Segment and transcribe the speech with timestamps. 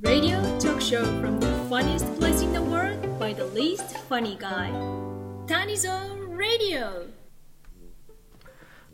[0.00, 4.70] Radio talk show from the funniest place in the world by the least funny guy.
[5.48, 5.90] Tanizo
[6.36, 7.08] Radio.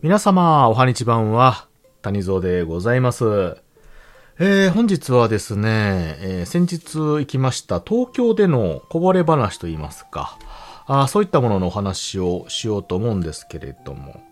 [0.01, 1.69] 皆様、おはにちばんは、
[2.01, 3.25] 谷蔵でございます。
[4.38, 10.38] えー、本日はですね、えー先日行きました東京でのこぼれ話といいますか、
[10.86, 14.22] あそういったもののお話をしようと思うんですけれども、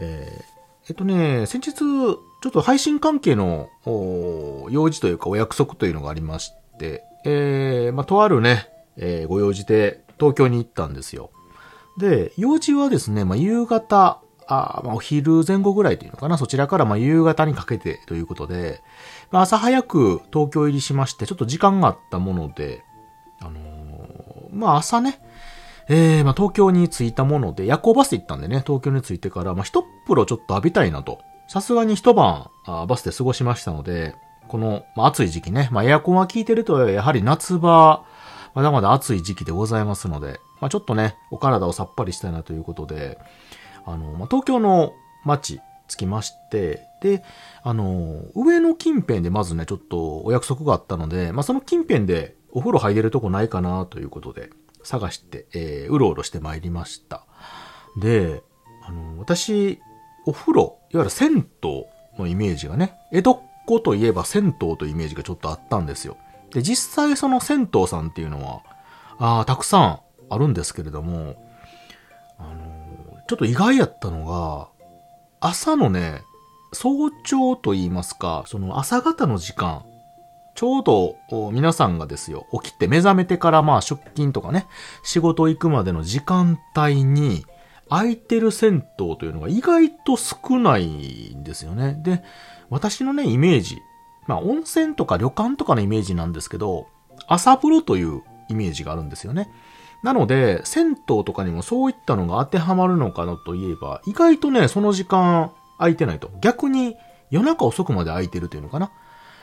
[0.00, 0.52] えー
[0.88, 1.84] えっとね、先日、
[2.42, 3.68] ちょっと配信関係の、
[4.70, 11.30] 用事というかお約束というのがありまして、えー、まあ、とあるね、えーご用事で東京に行ったんですよ。
[11.98, 18.82] で、用事はですね、まあ、夕方、あまあ、お昼前後ぐらいというのかな、そちらからま夕方にかけてということで、
[19.30, 22.82] まあ、朝早く東京入りしまして、ちょっと時間があったもので、
[23.40, 23.92] あのー
[24.52, 25.18] まあ朝ね、
[25.88, 31.20] えー、ま東京に着いたもので、夜行バスで行ったんでね、東京に着いてから、まあ一風呂ちょっと浴びたいなと。
[31.52, 34.14] さすがに一晩あバスで過ごしましたので、
[34.48, 38.06] この、まあ、暑い時期ね、まあエアコンが効いてると、やはり夏場、
[38.54, 43.18] まだまだ暑い時期でございますので、まあちょっとね、お体をさっぱりしたいなということで、
[43.84, 44.94] あの、まあ、東京の
[45.26, 47.22] 街着きまして、で、
[47.62, 54.48] あの、上の近辺でまずね、ちょっとお約束があったので、まあ、その近辺でお風呂入れるとこないかなということで、
[54.84, 57.26] 探して、えーうろうろしてまいりました。
[57.98, 58.42] で、
[58.82, 59.82] あの、私、
[60.24, 61.84] お風呂、いわゆる銭湯
[62.18, 66.16] のイメージがね、江戸っ子といえば銭湯というイメージがちょっとあったんですよ。
[66.52, 68.60] で、実際その銭湯さんっていうのは、
[69.18, 71.36] ああ、たくさんあるんですけれども、
[72.38, 74.68] あの、ちょっと意外やったのが、
[75.40, 76.22] 朝のね、
[76.72, 79.84] 早朝と言いますか、その朝方の時間、
[80.54, 81.16] ちょうど
[81.52, 84.66] 皆さんがですよ、起きて目覚めてからまあ出勤とかね、
[85.02, 87.44] 仕事行くまでの時間帯に、
[87.92, 92.00] 空いてる銭湯というのが意外と少ないんですよね。
[92.02, 92.22] で、
[92.70, 93.76] 私のね、イメージ、
[94.26, 96.86] まあ温泉とか旅館とかのイメージなんですけど、
[97.28, 99.50] 朝風呂というイメージがあるんですよね。
[100.02, 106.30] なので、銭湯とかにもそういったのが当てはまるのかなといえば、意外とね、その時間空いてないと。
[106.40, 106.96] 逆に
[107.30, 108.86] 夜中遅くまで空いてるというのかな。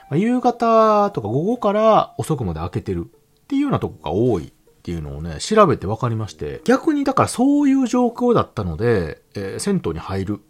[0.09, 4.52] まあ夕方とか午後から遅くまで開けてるっていうようなとこが多い
[4.90, 10.42] っていうのをね、調べて分かりまして、逆にだからそういう状況だったので、えー銭湯に入る。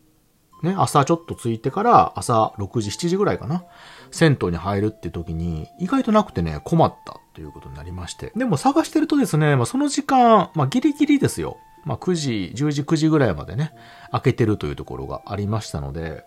[0.64, 3.66] ね、朝ちょっと着いてから朝6時、7時ぐらいかな。
[4.12, 8.32] 銭湯に入るって時に、意外となくてね、困ったということになりまして。
[8.36, 11.58] でも探してるとですね、まあその時間、まあギリギリですよ。
[11.84, 13.74] まあ9時、10時、9時ぐらいまでね、
[14.12, 16.24] 開けてるというところがありましたので、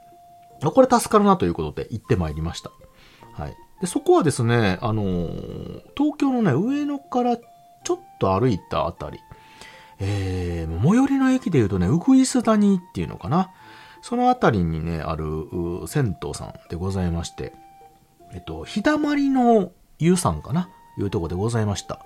[0.62, 2.70] これ助かるなということで行ってまいりました。
[3.32, 3.56] はい。
[3.80, 7.36] で、そこはですね、あのー東京のね、上野から
[7.84, 9.20] ちょっと歩いたあたり、
[9.98, 13.50] えー、最寄りの駅で言うとね、うぐいす谷っていうのかな。
[14.02, 15.26] そのあたりにね、ある、
[15.86, 17.52] 銭湯さんでございまして、
[18.34, 22.04] えっと、日だまりの湯さんかないうとこでございました。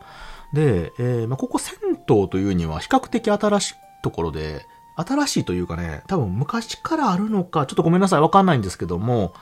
[0.53, 4.67] で、えーまあ、ここ銭湯というには比較的新しいところで、
[4.97, 9.35] 新しいというかね、多分昔からあるのか、ちょっとごめんなさい、わかんないんですけども、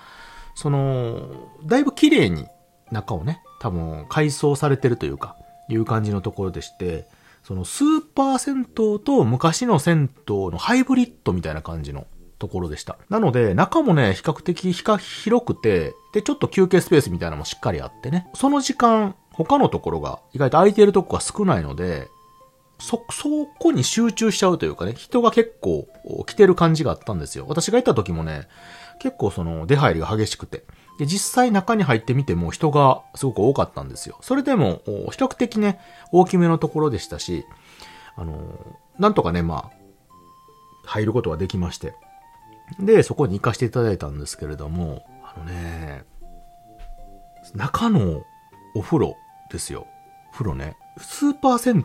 [0.54, 1.28] その、
[1.64, 2.46] だいぶ綺麗に
[2.90, 5.36] 中をね、多分改装されてるというか、
[5.68, 7.06] いう感じのところでして、
[7.42, 12.06] そのスーパー銭湯と昔の銭湯のハイブリッドみたいな感じの
[12.38, 12.96] ところでした。
[13.08, 22.08] なので、中もね、比較的広くて、で、ちょっと休憩スペースみたいなのもしっかりあってね、その時間、他のところが意外と空いてるとこが少ないので、
[22.78, 25.86] そ、そこに集中しちゃうというかね、人が結構
[26.26, 27.46] 来てる感じがあったんですよ。
[27.48, 28.48] 私が行った時もね、
[29.00, 30.64] 結構その出入りが激しくて。
[30.98, 34.18] で、実際中に入ってみても人がすごく多かったんですよ。
[34.20, 35.80] それでも、比較的ね、
[36.12, 37.44] 大きめのところでしたし、
[38.16, 38.58] あの、
[38.98, 39.84] なんとかね、まあ、
[40.86, 41.94] 入ることができまして。
[42.78, 46.04] で、そこに行かせていただいたんですけれども、あのね、
[47.54, 48.22] 中の
[48.74, 49.16] お風呂
[49.50, 49.86] ですよ。
[50.32, 50.76] 風呂ね。
[50.98, 51.82] スーパー銭湯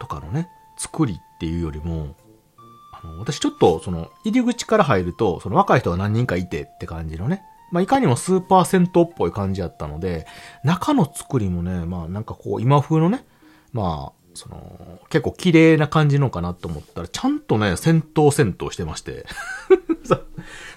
[0.00, 2.16] とかのね、作りっていうよりも、
[2.92, 7.42] あの、私ちょっとその入り口から入ると、その若い人が何人かいてって感じのね、
[7.74, 10.28] まあ、いかにもスーパー銭湯っぽい感じだったので、
[10.62, 13.24] 中の作りもね、まあなんかこう今風のね、
[13.72, 19.26] まあ、その、結構綺麗な感じのかなと思ったら、ちゃんとね、戦闘戦闘してまして。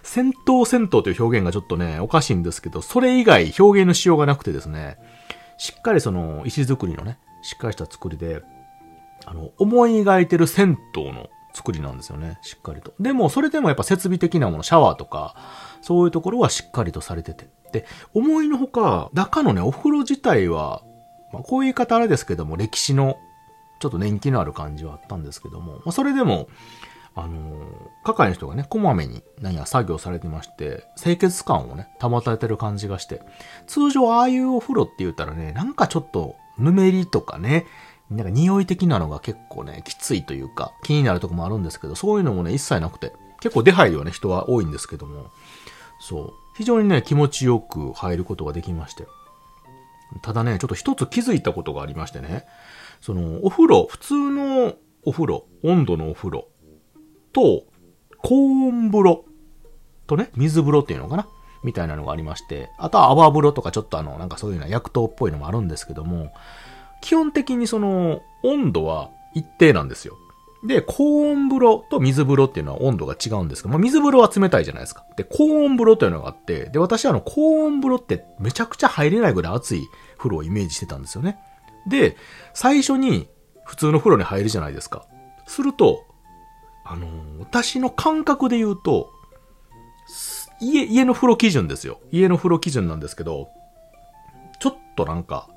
[0.01, 4.97] 戦闘戦闘という表現がちょっとね、おかしいんですけど、それ以外表現のしようがなくてですね、
[5.59, 8.41] しっかりその、石造りのね、しっかりした作りで、
[9.23, 12.93] あの、思い描いてる銭湯の作りなんですよね、しっかりと。
[12.99, 15.35] でも、それでもやっぱ設備的なもの、シャワーとか、
[15.81, 17.49] そういうところはしっかりとされてて。
[17.71, 20.83] で、思いのほか、中のね、お風呂自体は、
[21.33, 23.17] まあ、こういう言い方あれですけども、歴史の、
[23.79, 26.47] ちょっと年季のある感じはあったんですけども、まあ、それでも、
[27.15, 33.23] あの係の人がね、こまめに何や作業されてまして、清潔感をね、保たれてる感じがして、
[33.65, 37.65] 通常ああいうお風呂って言ったらね、なんかちょっと、ぬめりとかね、
[38.09, 45.27] なんか匂い的なのが結構ね、きついというか、気になるとこもあるんですけど、そういうのもね、一切なくて、結構出入りはね、人は多いんですけども、
[45.99, 46.33] そう。
[46.55, 49.05] 非常にね、気持ちよく入ることができまして。
[50.21, 52.45] ただね、ちょっと一つ気づいたことがありましてね、
[53.01, 54.73] その、お風呂、普通の
[55.03, 56.47] お風呂、温度のお風呂
[57.33, 57.63] と、
[58.23, 59.25] 高温風呂
[60.07, 61.27] とね、水風呂っていうのかな？
[61.63, 66.31] みたいなのがありまして、あとは泡風呂とかちょっとあの、なんかそういうの薬湯っぽいのもあるんですけども、
[67.01, 70.17] 基本的にその、温度は一定なんですよ。
[70.65, 75.05] で、高温風呂と水風呂っていうのは温度が違うんですけど、まあ、水風呂は冷たいじゃないですか。
[75.15, 81.37] で、高温風呂というのがあって、で、私はあの、高温風呂ってめちゃくちゃ入れないぐらい熱い風呂をイメージしてたんですよね。
[81.87, 82.17] で、
[82.53, 83.29] 最初に
[83.65, 85.05] 普通の風呂に入るじゃないですか。
[85.45, 86.03] すると、
[86.83, 89.11] あのー、私の感覚で言うと、
[90.59, 91.99] 家、家の風呂基準ですよ。
[92.11, 93.49] 家の風呂基準なんですけど、
[94.59, 95.49] ちょっとなんか、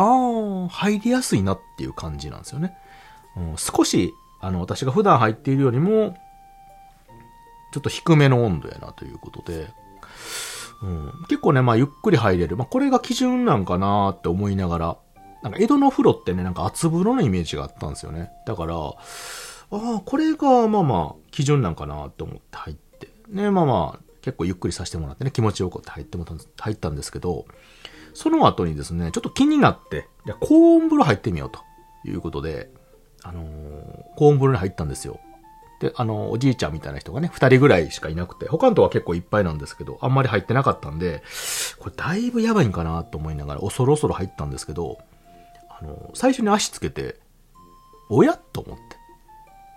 [0.00, 2.76] あー、入りやすいなっていう感じなんですよね。
[3.36, 6.16] うん、少し、あの、私が普段入っているよりも、
[7.72, 9.68] ちょっと低めの温度やなということで、
[10.82, 12.56] うん、結構ね、まあゆっくり入れる。
[12.56, 14.96] まあこれが基準なんかなって思いながら、
[15.42, 18.30] なんか江戸の風呂ってね、なんか厚風呂のイメージがあったんですよね。
[18.46, 18.90] だから、あ
[19.70, 23.08] あ、これがまあまあ基準なんかなって思って入って。
[23.28, 26.24] ね、まあまあ結構ゆっくりさせてもらってね、気持ちよくって入っても
[26.58, 27.46] 入ったんですけど、
[28.14, 31.60] その後にですね、ちょっと気になって、じゃ高温風呂入ってみようと
[32.04, 32.70] いうことで、
[33.22, 35.20] あのー、高温風呂に入ったんですよ。
[35.80, 41.22] で、あの、おじいちゃんみたいな人がね、二人ぐらいしかいなくて、他のとは結構いっぱいなんですけど、あんまり入ってなかったんで、
[41.78, 44.98] これだいぶやばいんかなと思いながら、恐る恐る入ったんですけど、
[45.70, 47.18] あの、最初に足つけて、
[48.10, 48.82] おやと思って。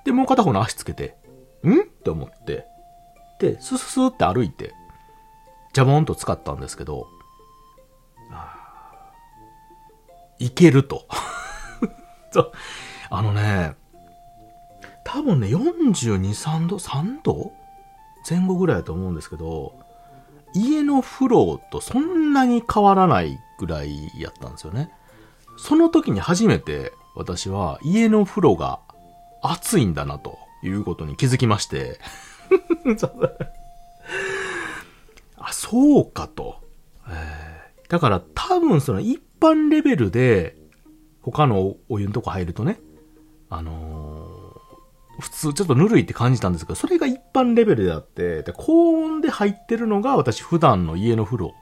[0.06, 1.16] で、もう片方の足つけて、
[1.64, 1.82] ん？
[1.82, 2.66] って思って、
[3.40, 4.74] で、スススって歩いて、
[5.74, 7.08] ジャボンと使ったんですけど、
[10.44, 11.08] いけると。
[13.10, 13.76] あのね、
[15.06, 17.54] 多分ね、42、3度、3度？
[18.28, 19.74] 前後ぐらいだと思うんですけど、
[20.56, 24.92] 家の風呂とそんなに変わらないぐらいやったんですよね。
[25.58, 28.80] その時に初めて私は家の風呂が
[29.42, 32.00] 暑いんだなということに気づきまして
[35.38, 36.64] あ、そうかと。
[37.08, 40.56] えー、だから多分その一般レベルで
[41.22, 42.80] 他のお湯のとこ入るとね、
[43.50, 51.54] あのー、普通ちょっとぬるいって感じたんですけど、それが一般レベルであって、で、高温で入ってるのが私普段の家の風呂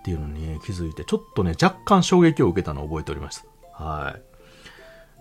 [0.00, 3.84] っていうのに、ね、気づいて、ちょっとね、若干衝撃を受けたのを覚えておりました。
[3.84, 4.16] は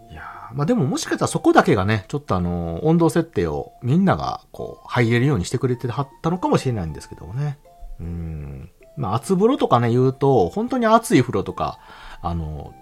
[0.10, 0.12] い。
[0.12, 0.24] いや
[0.54, 7.60] まあでももしかしたらそこだけがね、ちょっとあのー、温度設定をみんながこう、入れるようにしてくれてはったのかもしれないんですけどもね。
[8.00, 8.71] うん。
[8.98, 11.80] まあ、厚風呂とかね、言うと、本当に熱い風呂とか、
[12.22, 12.74] あの、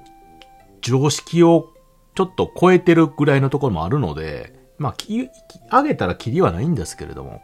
[0.81, 1.73] 常識を
[2.15, 7.41] ちょっと超えてるぐらいのところもあるので、まあ、上げたらキリはないんですけれども、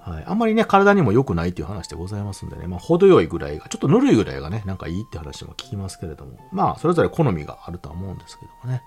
[0.00, 0.24] はい。
[0.26, 8.82] あんまりね、体にも良くないっていう話でございますんでね、まあ、程よいぐらいが、ちょっとぬるいぐらいがね、なんかいいって話も聞きますけれども、まあ、それぞれ好みがあるとは思うんですけどもね。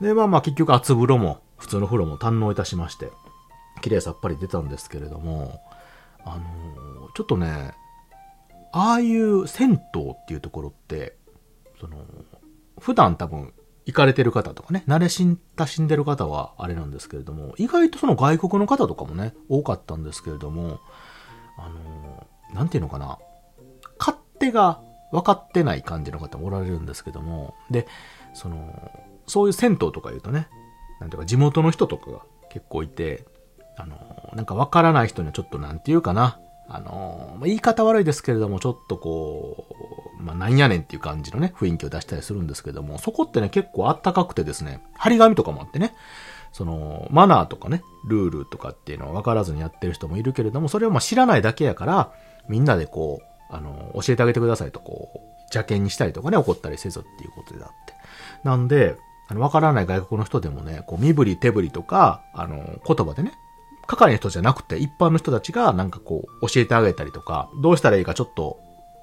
[0.00, 3.10] で、まあまあ、結局、厚風呂も、普通の風呂も堪能いたしまして、
[3.80, 5.60] 綺麗さっぱり出たんですけれども、
[6.24, 7.72] あのー、ちょっとね、
[8.72, 11.16] ああいう銭湯っていうところって、
[11.80, 11.98] その、
[12.80, 13.52] 普段多分
[13.84, 20.80] 行かれてる方とかね、慣れ親しんでる方はあれなんですけれども、意外とその外国の方とかもね、多かったんですけれども、
[21.58, 23.18] あの、なんていうのかな、
[23.98, 27.86] 勝手が分かってない感じの方もおられるんですけども、で、
[28.34, 28.90] その、
[29.26, 30.48] そういう銭湯とか言うとね、
[31.00, 33.26] なんていうか地元の人とかが結構いて、
[33.76, 33.96] あの、
[34.34, 36.38] なんか分からない人にはちょっとなんていうかな、
[36.68, 39.66] あのー、言い方悪いですけれども、ちょっとこ
[40.18, 45.94] う、まあ、なんやねんっていう感じのね、雰囲気を出したりするんですけども、そこってね、結構あったかくてですね、張り紙とかもあってね、
[46.52, 52.12] その、マナーとかね、ルールとかっていうのは分からずにやってる人もいるけれども、それをまあ知らないだけやから、
[52.48, 55.18] みんなでこう、あの、教えてあげてくださいと、こう、
[55.52, 57.94] 邪険にしたりとかね、怒ったりせずっていうことであって。
[58.44, 58.96] なんで、
[59.28, 63.32] あの、わからない外国の人でもね、こう、身振り手振りとか、あの、言葉でね、
[63.86, 68.60] 係の人じゃなくて、一般の人たちがなんかこう、教えてあげたりとか、どうしたらいいかちょっと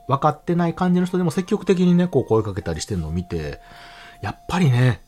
[0.08, 3.60] 分かってない感じの人でも積極的にね、こう声かけたりしてるのを見て、
[4.22, 5.02] やっぱりね、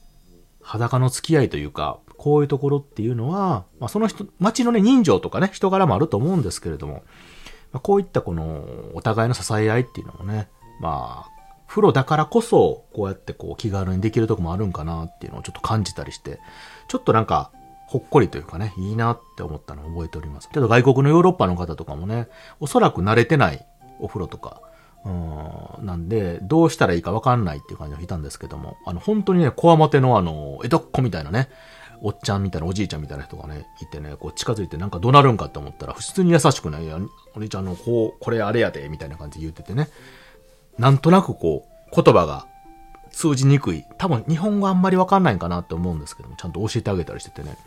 [0.62, 7.04] 裸の付き合いというか、こういうところっていうのは、まあ、その人、街のね、人情とかね、人柄もあると思うんですけれども、
[7.72, 8.64] まあ、こういったこの、
[8.94, 10.48] お互いの支え合いっていうのもね、
[10.80, 11.32] まあ、
[11.68, 16.40] 風呂だからこそ、こうやってこう気軽にできるとこもあるんかなっていうのをちょっと感じたりして、
[16.88, 17.52] ちょっとなんか、
[17.92, 20.48] ほっこりというかね、いいなって思ったのを覚えております。
[20.48, 22.30] けど外国のヨーロッパの方とかもね、
[22.62, 23.66] おそらく慣れてない
[24.00, 24.62] お風呂とか、
[25.04, 25.10] う
[25.82, 31.50] ん、なんで、どうしたらいいかわかんないっていう感じの人いたんですけども、あの、本当にね、こわもてのあの、江戸っ子みたいなね、
[32.02, 36.98] おっちゃんみたいな、おじいちゃんみたいな人がね、いてね、こう近づいてなんか怒鳴るんかって思ったら、普通に優しくないや、
[37.36, 39.90] お兄ちゃんの、こう、これあれやで、みたいな感じで言っててね、
[40.78, 42.48] なんとなくこう、言葉が
[43.12, 43.86] 通じにくい。
[43.98, 47.58] 多分日本語あんまりわかんないんかなって思うんですけども、ちゃんと教えてあげたりしててね、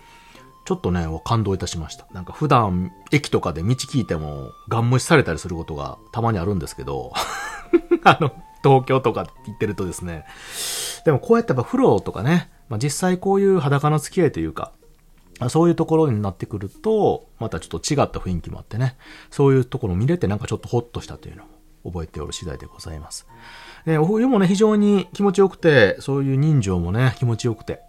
[0.64, 2.06] ちょっとね、感動いたしました。
[2.12, 7.12] なんか普段駅とかで道聞いてもガン無視されたりすることがたまにあるんですけど、
[8.04, 8.32] あの、
[8.62, 10.24] 東京とか行ってるとですね、
[11.04, 14.72] でもこうやってやっぱ風呂とかね、まあ、実際こういう裸の付き合いというか、
[15.48, 18.96] そういうところになってくると、またちょっと違った雰囲気もあってね、
[19.30, 21.44] そういうところ見れてなんかちょっとホッとしたというの
[21.84, 23.26] を覚えておる次第でございます。
[23.86, 27.80] で、お冬もね、非常に気持ちよくて、そういう人情もね、気持ちよくて、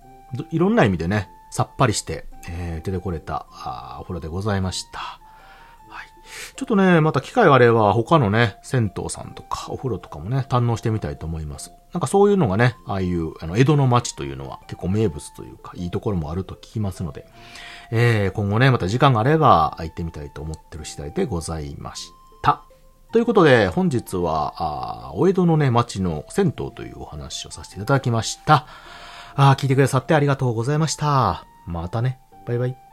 [0.51, 4.99] いろんな意味でね、さっぱりして、えー、出てこれたあお風呂でございました。
[4.99, 5.15] は
[6.03, 6.07] い。
[6.55, 11.71] ちょっとね、また機会があれば他のね、銭湯さんとかお風呂とかもね、堪能してみたいと思います。
[11.93, 17.25] なんかそういうのがね、ああいうあの江戸の街というのは結構名物というか、いいところもあると聞きますので、
[17.91, 22.14] えー、今後ね、また時間があれば行ってみたいと思ってる次第でございました。
[23.15, 28.67] ということで、本日は、あお江戸のね、町の銭湯というお話をさせていただきました。
[29.35, 31.45] あ聞いてくださってありがとうございました。
[31.65, 32.19] またね。
[32.45, 32.84] バイバイ。